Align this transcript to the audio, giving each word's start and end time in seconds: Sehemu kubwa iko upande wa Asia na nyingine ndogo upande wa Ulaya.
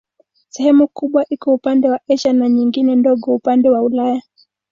Sehemu 0.49 0.87
kubwa 0.87 1.21
iko 1.29 1.53
upande 1.53 1.89
wa 1.89 1.99
Asia 2.09 2.33
na 2.33 2.49
nyingine 2.49 2.95
ndogo 2.95 3.35
upande 3.35 3.69
wa 3.69 3.81
Ulaya. 3.81 4.21